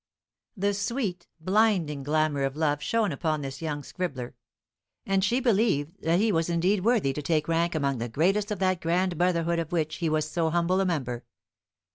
The 0.57 0.73
sweet, 0.73 1.27
blinding 1.39 2.01
glamour 2.01 2.41
of 2.43 2.55
love 2.55 2.81
shone 2.81 3.11
upon 3.11 3.41
this 3.43 3.61
young 3.61 3.83
scribbler, 3.83 4.33
and 5.05 5.23
she 5.23 5.39
believed 5.39 6.01
that 6.01 6.19
he 6.19 6.31
was 6.31 6.49
indeed 6.49 6.83
worthy 6.83 7.13
to 7.13 7.21
take 7.21 7.47
rank 7.47 7.75
among 7.75 7.99
the 7.99 8.09
greatest 8.09 8.49
of 8.49 8.57
that 8.57 8.81
grand 8.81 9.15
brotherhood 9.19 9.59
of 9.59 9.71
which 9.71 9.97
he 9.97 10.09
was 10.09 10.27
so 10.27 10.49
humble 10.49 10.81
a 10.81 10.87
member. 10.87 11.23